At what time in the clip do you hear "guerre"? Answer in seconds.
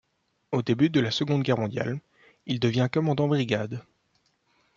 1.43-1.59